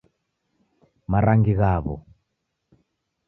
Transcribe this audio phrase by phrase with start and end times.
[1.11, 1.95] Marangi ghawo